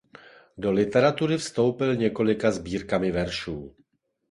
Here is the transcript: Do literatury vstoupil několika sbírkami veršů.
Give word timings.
Do 0.57 0.71
literatury 0.71 1.37
vstoupil 1.37 1.95
několika 1.95 2.51
sbírkami 2.51 3.11
veršů. 3.11 3.75